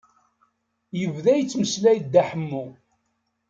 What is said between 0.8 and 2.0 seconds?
Yebda yettmeslay